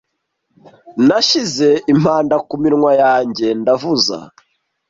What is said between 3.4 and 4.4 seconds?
ndavuza.